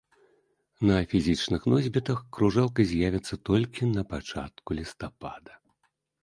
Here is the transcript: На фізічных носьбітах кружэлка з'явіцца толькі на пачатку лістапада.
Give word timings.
На 0.89 0.93
фізічных 1.11 1.67
носьбітах 1.73 2.23
кружэлка 2.37 2.81
з'явіцца 2.93 3.39
толькі 3.51 3.91
на 3.95 4.03
пачатку 4.15 4.69
лістапада. 4.81 5.53